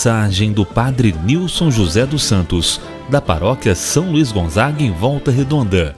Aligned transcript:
Mensagem 0.00 0.52
do 0.52 0.64
Padre 0.64 1.14
Nilson 1.24 1.70
José 1.70 2.06
dos 2.06 2.24
Santos, 2.24 2.80
da 3.08 3.20
Paróquia 3.20 3.74
São 3.74 4.10
Luís 4.10 4.32
Gonzaga, 4.32 4.82
em 4.82 4.90
Volta 4.90 5.30
Redonda. 5.30 5.94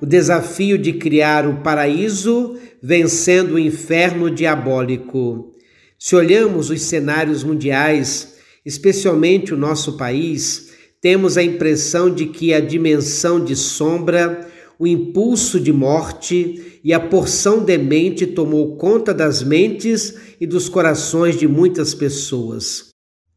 O 0.00 0.06
desafio 0.06 0.78
de 0.78 0.92
criar 0.92 1.46
o 1.46 1.56
paraíso 1.56 2.56
vencendo 2.82 3.54
o 3.54 3.58
inferno 3.58 4.30
diabólico. 4.30 5.54
Se 5.98 6.14
olhamos 6.14 6.70
os 6.70 6.82
cenários 6.82 7.42
mundiais, 7.42 8.37
especialmente 8.68 9.54
o 9.54 9.56
nosso 9.56 9.96
país, 9.96 10.68
temos 11.00 11.38
a 11.38 11.42
impressão 11.42 12.12
de 12.12 12.26
que 12.26 12.52
a 12.52 12.60
dimensão 12.60 13.42
de 13.42 13.56
sombra, 13.56 14.46
o 14.78 14.86
impulso 14.86 15.58
de 15.58 15.72
morte 15.72 16.78
e 16.84 16.92
a 16.92 17.00
porção 17.00 17.64
demente 17.64 18.26
tomou 18.26 18.76
conta 18.76 19.14
das 19.14 19.42
mentes 19.42 20.14
e 20.38 20.46
dos 20.46 20.68
corações 20.68 21.38
de 21.38 21.48
muitas 21.48 21.94
pessoas. 21.94 22.90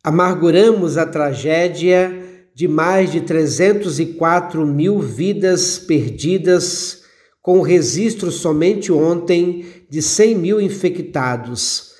Amarguramos 0.03 0.97
a 0.97 1.05
tragédia 1.05 2.13
de 2.53 2.67
mais 2.67 3.09
de 3.09 3.21
304 3.21 4.67
mil 4.67 4.99
vidas 4.99 5.79
perdidas, 5.79 7.03
com 7.41 7.59
o 7.59 7.61
registro 7.61 8.33
somente 8.33 8.91
ontem 8.91 9.63
de 9.89 10.01
100 10.01 10.35
mil 10.35 10.59
infectados 10.59 11.90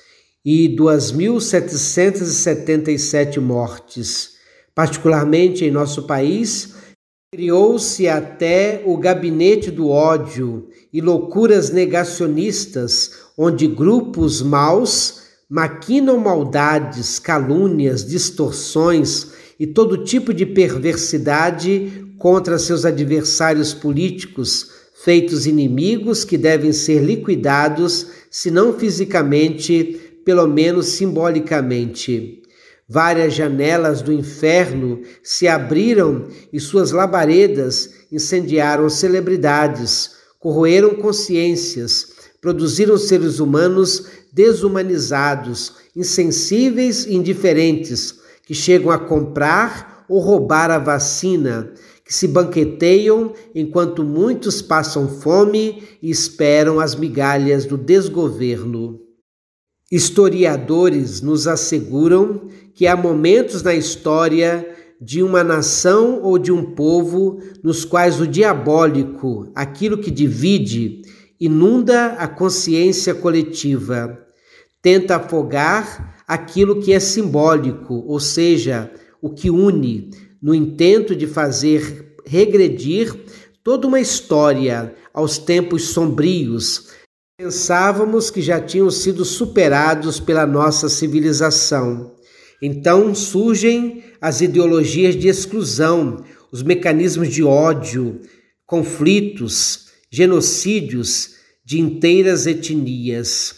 e 0.44 0.76
2.777 0.76 3.40
mortes. 3.40 4.32
Particularmente 4.74 5.64
em 5.64 5.70
nosso 5.70 6.06
país, 6.06 6.74
criou-se 7.32 8.08
até 8.08 8.82
o 8.84 8.96
gabinete 8.96 9.70
do 9.70 9.88
ódio 9.88 10.68
e 10.92 11.00
loucuras 11.00 11.70
negacionistas, 11.70 13.12
onde 13.38 13.66
grupos 13.66 14.42
maus 14.42 15.22
maquinam 15.48 16.18
maldades, 16.18 17.18
calúnias, 17.18 18.04
distorções 18.04 19.28
e 19.58 19.66
todo 19.66 20.04
tipo 20.04 20.34
de 20.34 20.44
perversidade 20.44 22.06
contra 22.18 22.58
seus 22.58 22.84
adversários 22.84 23.72
políticos, 23.72 24.70
feitos 25.04 25.46
inimigos 25.46 26.24
que 26.24 26.38
devem 26.38 26.72
ser 26.72 27.02
liquidados, 27.02 28.06
se 28.30 28.50
não 28.50 28.78
fisicamente, 28.78 30.00
pelo 30.24 30.46
menos 30.46 30.86
simbolicamente. 30.86 32.42
Várias 32.88 33.34
janelas 33.34 34.02
do 34.02 34.12
inferno 34.12 35.00
se 35.22 35.48
abriram 35.48 36.28
e 36.52 36.60
suas 36.60 36.92
labaredas 36.92 37.90
incendiaram 38.10 38.88
celebridades, 38.90 40.10
corroeram 40.38 40.94
consciências, 40.96 42.12
produziram 42.40 42.98
seres 42.98 43.38
humanos 43.38 44.06
desumanizados, 44.32 45.74
insensíveis 45.94 47.06
e 47.06 47.14
indiferentes, 47.14 48.20
que 48.44 48.54
chegam 48.54 48.90
a 48.90 48.98
comprar 48.98 50.04
ou 50.08 50.20
roubar 50.20 50.70
a 50.70 50.78
vacina, 50.78 51.72
que 52.04 52.12
se 52.12 52.26
banqueteiam 52.26 53.32
enquanto 53.54 54.02
muitos 54.02 54.60
passam 54.60 55.08
fome 55.08 55.82
e 56.02 56.10
esperam 56.10 56.80
as 56.80 56.94
migalhas 56.94 57.64
do 57.64 57.78
desgoverno. 57.78 59.01
Historiadores 59.92 61.20
nos 61.20 61.46
asseguram 61.46 62.48
que 62.74 62.86
há 62.86 62.96
momentos 62.96 63.62
na 63.62 63.74
história 63.74 64.66
de 64.98 65.22
uma 65.22 65.44
nação 65.44 66.22
ou 66.22 66.38
de 66.38 66.50
um 66.50 66.64
povo 66.74 67.42
nos 67.62 67.84
quais 67.84 68.18
o 68.18 68.26
diabólico, 68.26 69.52
aquilo 69.54 69.98
que 69.98 70.10
divide, 70.10 71.02
inunda 71.38 72.14
a 72.14 72.26
consciência 72.26 73.14
coletiva, 73.14 74.18
tenta 74.80 75.16
afogar 75.16 76.16
aquilo 76.26 76.80
que 76.80 76.94
é 76.94 76.98
simbólico, 76.98 78.02
ou 78.06 78.18
seja, 78.18 78.90
o 79.20 79.28
que 79.28 79.50
une, 79.50 80.08
no 80.40 80.54
intento 80.54 81.14
de 81.14 81.26
fazer 81.26 82.16
regredir 82.24 83.14
toda 83.62 83.86
uma 83.86 84.00
história 84.00 84.94
aos 85.12 85.36
tempos 85.36 85.88
sombrios. 85.88 87.01
Pensávamos 87.38 88.30
que 88.30 88.42
já 88.42 88.60
tinham 88.60 88.90
sido 88.90 89.24
superados 89.24 90.20
pela 90.20 90.46
nossa 90.46 90.88
civilização. 90.88 92.14
Então 92.60 93.14
surgem 93.14 94.04
as 94.20 94.40
ideologias 94.40 95.16
de 95.16 95.28
exclusão, 95.28 96.24
os 96.52 96.62
mecanismos 96.62 97.28
de 97.28 97.42
ódio, 97.42 98.20
conflitos, 98.66 99.86
genocídios 100.10 101.36
de 101.64 101.80
inteiras 101.80 102.46
etnias. 102.46 103.54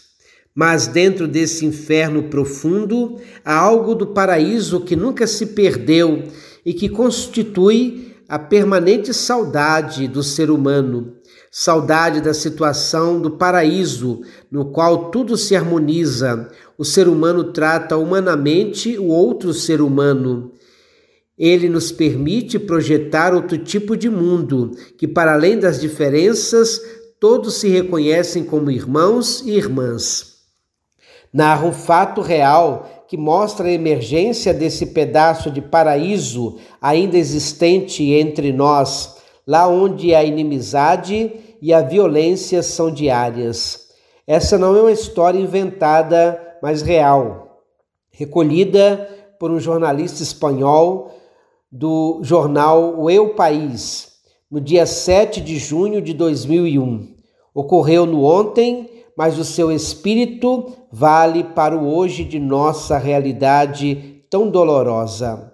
Mas 0.55 0.87
dentro 0.87 1.27
desse 1.27 1.65
inferno 1.65 2.23
profundo 2.23 3.19
há 3.43 3.53
algo 3.53 3.93
do 3.93 4.07
paraíso 4.07 4.79
que 4.81 4.95
nunca 4.95 5.27
se 5.27 5.47
perdeu 5.47 6.23
e 6.65 6.73
que 6.73 6.87
constitui 6.87 8.15
a 8.27 8.39
permanente 8.39 9.13
saudade 9.13 10.07
do 10.07 10.23
ser 10.23 10.49
humano, 10.49 11.17
saudade 11.57 12.19
da 12.19 12.33
situação 12.33 13.21
do 13.21 13.31
paraíso, 13.31 14.19
no 14.51 14.65
qual 14.65 15.09
tudo 15.09 15.37
se 15.37 15.55
harmoniza. 15.55 16.51
O 16.77 16.83
ser 16.83 17.07
humano 17.07 17.53
trata 17.53 17.95
humanamente 17.95 18.97
o 18.97 19.07
outro 19.07 19.53
ser 19.53 19.79
humano. 19.79 20.51
Ele 21.37 21.69
nos 21.69 21.93
permite 21.93 22.59
projetar 22.59 23.33
outro 23.33 23.57
tipo 23.57 23.95
de 23.95 24.09
mundo, 24.09 24.71
que, 24.97 25.07
para 25.07 25.31
além 25.31 25.57
das 25.57 25.79
diferenças, 25.79 26.81
todos 27.21 27.53
se 27.53 27.69
reconhecem 27.69 28.43
como 28.43 28.69
irmãos 28.69 29.41
e 29.45 29.51
irmãs 29.51 30.35
narra 31.31 31.67
um 31.67 31.73
fato 31.73 32.21
real 32.21 33.05
que 33.09 33.17
mostra 33.17 33.67
a 33.67 33.71
emergência 33.71 34.53
desse 34.53 34.85
pedaço 34.87 35.51
de 35.51 35.61
paraíso 35.61 36.57
ainda 36.81 37.17
existente 37.17 38.03
entre 38.13 38.53
nós, 38.53 39.17
lá 39.45 39.67
onde 39.67 40.15
a 40.15 40.23
inimizade 40.23 41.44
e 41.61 41.73
a 41.73 41.81
violência 41.81 42.61
são 42.63 42.91
diárias. 42.91 43.89
Essa 44.27 44.57
não 44.57 44.75
é 44.75 44.81
uma 44.81 44.91
história 44.91 45.39
inventada, 45.39 46.57
mas 46.61 46.81
real, 46.81 47.61
recolhida 48.11 49.09
por 49.39 49.51
um 49.51 49.59
jornalista 49.59 50.23
espanhol 50.23 51.11
do 51.71 52.19
jornal 52.23 52.99
O 52.99 53.09
Eu 53.09 53.35
País, 53.35 54.13
no 54.49 54.61
dia 54.61 54.85
7 54.85 55.41
de 55.41 55.57
junho 55.57 56.01
de 56.01 56.13
2001. 56.13 57.15
Ocorreu 57.53 58.05
no 58.05 58.23
ontem 58.23 58.95
mas 59.15 59.39
o 59.39 59.45
seu 59.45 59.71
espírito 59.71 60.73
vale 60.91 61.43
para 61.43 61.75
o 61.75 61.95
hoje 61.95 62.23
de 62.25 62.39
nossa 62.39 62.97
realidade 62.97 64.23
tão 64.29 64.49
dolorosa. 64.49 65.53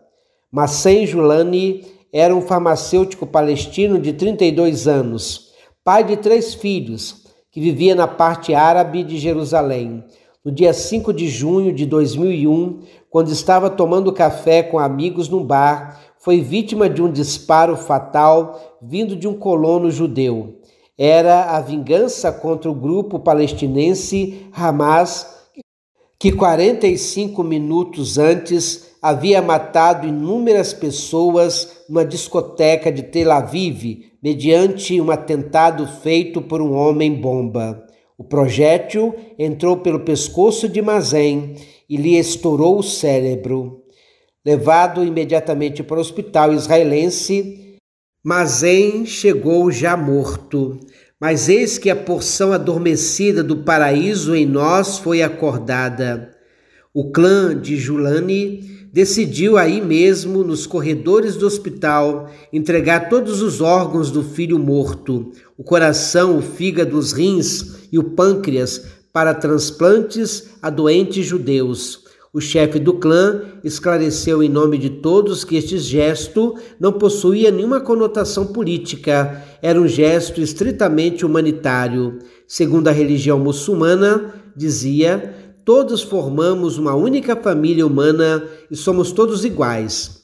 Massen 0.52 1.06
Julani 1.06 1.86
era 2.12 2.36
um 2.36 2.42
farmacêutico 2.42 3.26
palestino 3.26 4.00
de 4.00 4.14
32 4.14 4.88
anos, 4.88 5.51
pai 5.84 6.04
de 6.04 6.18
três 6.18 6.54
filhos, 6.54 7.26
que 7.52 7.60
vivia 7.60 7.96
na 7.96 8.08
parte 8.08 8.54
árabe 8.54 9.04
de 9.04 9.18
Jerusalém. 9.18 10.04
No 10.44 10.52
dia 10.52 10.74
5 10.74 11.14
de 11.14 11.28
junho 11.28 11.74
de 11.74 11.86
2001, 11.86 12.82
quando 13.10 13.32
estava 13.32 13.70
tomando 13.70 14.14
café 14.14 14.64
com 14.64 14.80
amigos 14.80 15.30
num 15.30 15.44
bar, 15.44 16.00
foi 16.20 16.42
vítima 16.42 16.90
de 16.90 17.02
um 17.02 17.12
disparo 17.12 17.76
fatal 17.76 18.78
vindo 18.82 19.16
de 19.16 19.28
um 19.28 19.34
colono 19.34 19.92
judeu 19.92 20.62
era 21.04 21.56
a 21.58 21.60
vingança 21.60 22.32
contra 22.32 22.70
o 22.70 22.76
grupo 22.76 23.18
palestinense 23.18 24.46
Hamas, 24.54 25.50
que 26.20 26.32
45 26.32 27.44
minutos 27.44 28.20
antes 28.20 28.91
havia 29.02 29.42
matado 29.42 30.08
inúmeras 30.08 30.74
pessoas 30.74 31.84
numa 31.90 32.06
discoteca 32.06 32.92
de 32.92 33.02
Tel 33.04 33.32
Aviv, 33.32 34.12
mediante 34.22 35.02
um 35.02 35.10
atentado 35.10 35.88
feito 35.88 36.42
por 36.42 36.62
um 36.62 36.74
homem-bomba. 36.74 37.84
O 38.16 38.24
projétil 38.24 39.16
entrou 39.40 39.78
pelo 39.78 40.02
pescoço 40.02 40.70
de 40.70 40.82
Mazen 40.82 41.56
e 41.90 41.98
lhe 41.98 42.16
estourou 42.18 42.78
o 42.78 42.84
cérebro. 42.84 43.82
Levado 44.46 45.04
imediatamente 45.04 45.82
para 45.82 45.98
o 45.98 46.02
hospital 46.02 46.54
israelense, 46.54 47.80
Mazen 48.24 49.08
chegou 49.08 49.72
já 49.72 49.98
morto, 49.98 50.80
mas 51.20 51.50
eis 51.50 51.80
que 51.80 51.90
a 51.90 51.96
porção 51.96 52.52
adormecida 52.52 53.44
do 53.44 53.64
paraíso 53.64 54.36
em 54.36 54.46
nós 54.46 55.00
foi 55.00 55.24
acordada. 55.24 56.32
O 56.94 57.12
clã 57.12 57.60
de 57.60 57.78
Julani 57.78 58.81
decidiu 58.92 59.58
aí 59.58 59.82
mesmo, 59.82 60.44
nos 60.44 60.68
corredores 60.68 61.36
do 61.36 61.46
hospital, 61.46 62.30
entregar 62.52 63.10
todos 63.10 63.42
os 63.42 63.62
órgãos 63.62 64.12
do 64.12 64.24
filho 64.24 64.60
morto, 64.60 65.32
o 65.58 65.64
coração, 65.64 66.38
o 66.38 66.42
fígado, 66.42 66.98
os 66.98 67.14
rins 67.14 67.88
e 67.92 67.98
o 67.98 68.04
pâncreas, 68.04 68.86
para 69.14 69.34
transplantes 69.34 70.50
a 70.62 70.70
doentes 70.70 71.26
judeus. 71.26 72.02
O 72.34 72.40
chefe 72.40 72.80
do 72.80 72.94
clã 72.94 73.42
esclareceu 73.62 74.42
em 74.42 74.48
nome 74.48 74.78
de 74.78 74.90
todos 74.90 75.44
que 75.44 75.58
este 75.58 75.78
gesto 75.78 76.56
não 76.80 76.94
possuía 76.94 77.52
nenhuma 77.52 77.82
conotação 77.82 78.48
política, 78.48 79.44
era 79.62 79.80
um 79.80 79.88
gesto 79.88 80.42
estritamente 80.42 81.26
humanitário. 81.26 82.20
Segundo 82.48 82.88
a 82.88 82.92
religião 82.92 83.38
muçulmana, 83.38 84.34
dizia, 84.56 85.36
todos 85.64 86.02
formamos 86.02 86.78
uma 86.78 86.96
única 86.96 87.36
família 87.36 87.86
humana 87.86 88.44
e 88.70 88.76
somos 88.76 89.12
todos 89.12 89.46
iguais. 89.46 90.22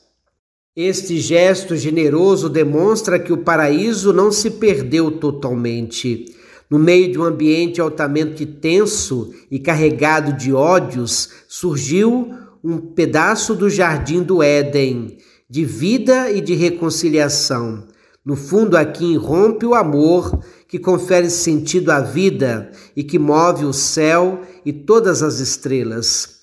Este 0.75 1.19
gesto 1.19 1.75
generoso 1.75 2.49
demonstra 2.49 3.17
que 3.17 3.33
o 3.33 3.37
paraíso 3.37 4.13
não 4.13 4.31
se 4.31 4.51
perdeu 4.51 5.11
totalmente. 5.11 6.25
No 6.69 6.77
meio 6.77 7.11
de 7.11 7.17
um 7.17 7.23
ambiente 7.23 7.81
altamente 7.81 8.45
tenso 8.45 9.33
e 9.49 9.57
carregado 9.57 10.33
de 10.33 10.53
ódios, 10.53 11.29
surgiu 11.47 12.33
um 12.63 12.77
pedaço 12.77 13.55
do 13.55 13.69
jardim 13.69 14.21
do 14.21 14.43
Éden, 14.43 15.17
de 15.49 15.63
vida 15.63 16.29
e 16.29 16.41
de 16.41 16.53
reconciliação. 16.53 17.85
No 18.25 18.35
fundo, 18.35 18.75
aqui 18.75 19.13
irrompe 19.13 19.65
o 19.65 19.73
amor 19.73 20.43
que 20.67 20.77
confere 20.77 21.29
sentido 21.29 21.91
à 21.91 22.01
vida 22.01 22.71
e 22.95 23.03
que 23.03 23.17
move 23.17 23.65
o 23.65 23.73
céu 23.73 24.41
e 24.65 24.73
todas 24.73 25.23
as 25.23 25.39
estrelas. 25.39 26.41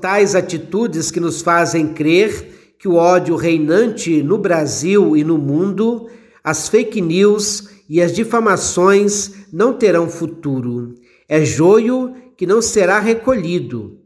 Tais 0.00 0.34
atitudes 0.34 1.10
que 1.10 1.20
nos 1.20 1.42
fazem 1.42 1.92
crer 1.92 2.74
que 2.78 2.88
o 2.88 2.94
ódio 2.94 3.36
reinante 3.36 4.22
no 4.22 4.38
Brasil 4.38 5.16
e 5.16 5.22
no 5.22 5.36
mundo, 5.36 6.08
as 6.42 6.68
fake 6.68 7.00
news 7.00 7.68
e 7.88 8.00
as 8.00 8.12
difamações 8.12 9.32
não 9.52 9.74
terão 9.74 10.08
futuro. 10.08 10.94
É 11.28 11.44
joio 11.44 12.14
que 12.36 12.46
não 12.46 12.62
será 12.62 12.98
recolhido. 12.98 13.98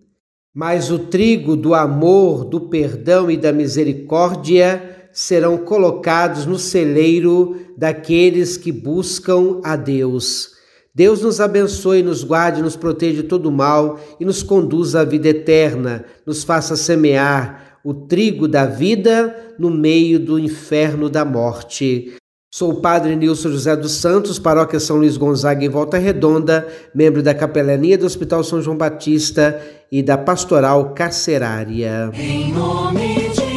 Mas 0.52 0.90
o 0.90 0.98
trigo 0.98 1.56
do 1.56 1.74
amor, 1.74 2.44
do 2.44 2.62
perdão 2.62 3.30
e 3.30 3.36
da 3.36 3.52
misericórdia 3.52 4.94
serão 5.14 5.56
colocados 5.56 6.44
no 6.44 6.58
celeiro 6.58 7.56
daqueles 7.78 8.56
que 8.56 8.72
buscam 8.72 9.61
a 9.62 9.76
Deus. 9.76 10.50
Deus 10.93 11.22
nos 11.22 11.40
abençoe, 11.40 12.02
nos 12.02 12.22
guarde, 12.22 12.61
nos 12.61 12.76
proteja 12.76 13.22
de 13.22 13.28
todo 13.28 13.50
mal 13.50 13.99
e 14.19 14.25
nos 14.25 14.43
conduza 14.43 15.00
à 15.00 15.05
vida 15.05 15.28
eterna, 15.28 16.05
nos 16.26 16.44
faça 16.44 16.76
semear 16.76 17.78
o 17.84 17.94
trigo 17.94 18.49
da 18.49 18.66
vida 18.66 19.55
no 19.58 19.70
meio 19.70 20.19
do 20.19 20.38
inferno 20.38 21.08
da 21.08 21.25
morte. 21.25 22.14
Sou 22.52 22.70
o 22.70 22.81
Padre 22.81 23.16
Nilson 23.16 23.50
José 23.50 23.75
dos 23.75 23.93
Santos, 23.93 24.38
paróquia 24.38 24.78
São 24.78 24.96
Luís 24.96 25.16
Gonzaga 25.16 25.64
em 25.64 25.69
Volta 25.69 25.99
Redonda, 25.99 26.69
membro 26.94 27.20
da 27.20 27.34
Capelania 27.34 27.99
do 27.99 28.06
Hospital 28.06 28.44
São 28.44 28.62
João 28.62 28.76
Batista 28.76 29.61
e 29.90 30.02
da 30.02 30.16
Pastoral 30.16 30.94
Carcerária. 30.94 32.11
Em 32.14 32.52
nome 32.52 33.28
de 33.31 33.53